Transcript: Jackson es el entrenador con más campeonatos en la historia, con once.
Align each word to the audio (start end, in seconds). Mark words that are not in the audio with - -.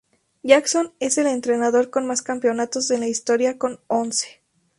Jackson 0.41 0.95
es 0.99 1.19
el 1.19 1.27
entrenador 1.27 1.91
con 1.91 2.07
más 2.07 2.23
campeonatos 2.23 2.89
en 2.89 3.01
la 3.01 3.07
historia, 3.07 3.59
con 3.59 3.79
once. 3.85 4.41